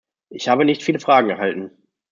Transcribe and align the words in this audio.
Ich 0.31 0.49
habe 0.49 0.65
nicht 0.65 0.81
viele 0.81 0.99
Fragen 0.99 1.29
erhalten. 1.29 1.69